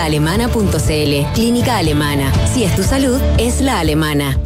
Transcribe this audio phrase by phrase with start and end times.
[0.00, 1.32] Alemana.cl.
[1.34, 2.32] Clínica Alemana.
[2.46, 4.38] Si es tu salud, es la alemana.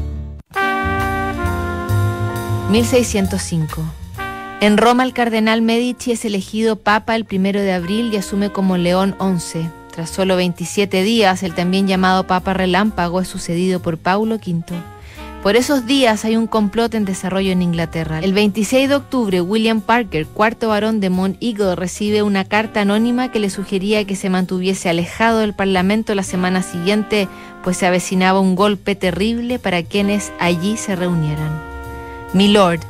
[2.69, 3.81] 1605.
[4.61, 8.77] En Roma el cardenal Medici es elegido papa el primero de abril y asume como
[8.77, 9.71] León XI.
[9.93, 14.65] Tras solo 27 días, el también llamado Papa Relámpago es sucedido por Paulo V.
[15.47, 18.19] Por esos días hay un complot en desarrollo en Inglaterra.
[18.19, 23.31] El 26 de octubre, William Parker, cuarto varón de Mount Eagle, recibe una carta anónima
[23.31, 27.29] que le sugería que se mantuviese alejado del Parlamento la semana siguiente,
[27.63, 31.63] pues se avecinaba un golpe terrible para quienes allí se reunieran.
[32.33, 32.81] Mi Lord,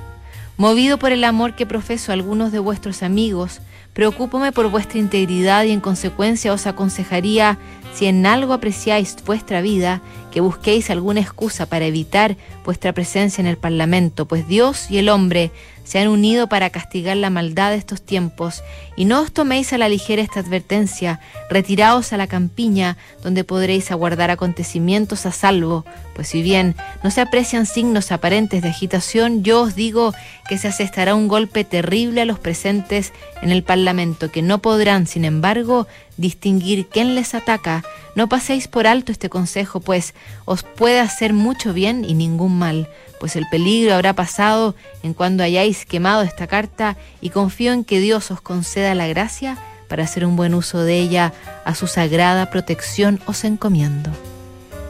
[0.57, 3.61] movido por el amor que profeso a algunos de vuestros amigos,
[3.97, 7.57] Preocúpame por vuestra integridad y en consecuencia os aconsejaría,
[7.95, 10.03] si en algo apreciáis vuestra vida,
[10.37, 15.09] que busquéis alguna excusa para evitar vuestra presencia en el Parlamento, pues Dios y el
[15.09, 15.51] hombre
[15.83, 18.63] se han unido para castigar la maldad de estos tiempos,
[18.97, 23.91] y no os toméis a la ligera esta advertencia, retiraos a la campiña, donde podréis
[23.91, 29.63] aguardar acontecimientos a salvo, pues si bien no se aprecian signos aparentes de agitación, yo
[29.63, 30.13] os digo
[30.51, 35.07] que se asestará un golpe terrible a los presentes en el Parlamento, que no podrán,
[35.07, 35.87] sin embargo,
[36.19, 37.85] distinguir quién les ataca.
[38.17, 40.13] No paséis por alto este consejo, pues
[40.45, 45.43] os puede hacer mucho bien y ningún mal pues el peligro habrá pasado en cuando
[45.43, 49.57] hayáis quemado esta carta y confío en que Dios os conceda la gracia
[49.89, 51.33] para hacer un buen uso de ella,
[51.65, 54.11] a su sagrada protección os encomiendo.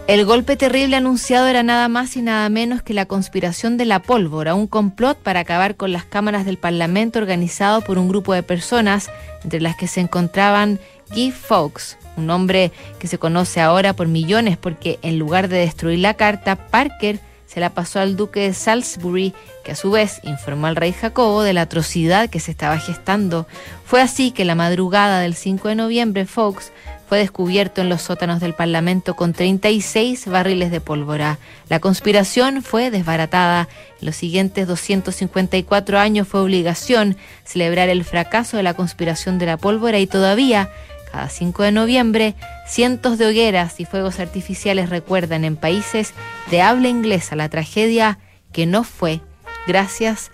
[0.06, 4.00] El golpe terrible anunciado era nada más y nada menos que la conspiración de la
[4.00, 8.44] pólvora, un complot para acabar con las cámaras del Parlamento organizado por un grupo de
[8.44, 9.10] personas,
[9.42, 10.78] entre las que se encontraban
[11.10, 16.00] Guy Fawkes, un hombre que se conoce ahora por millones porque en lugar de destruir
[16.00, 19.32] la carta, Parker se la pasó al duque de Salisbury,
[19.64, 23.46] que a su vez informó al rey Jacobo de la atrocidad que se estaba gestando.
[23.84, 26.72] Fue así que la madrugada del 5 de noviembre Fox
[27.08, 31.38] fue descubierto en los sótanos del Parlamento con 36 barriles de pólvora.
[31.68, 33.68] La conspiración fue desbaratada.
[34.00, 39.56] En los siguientes 254 años fue obligación celebrar el fracaso de la conspiración de la
[39.56, 40.68] pólvora y todavía
[41.16, 42.34] cada 5 de noviembre,
[42.66, 46.12] cientos de hogueras y fuegos artificiales recuerdan en países
[46.50, 48.18] de habla inglesa la tragedia
[48.52, 49.22] que no fue
[49.66, 50.30] gracias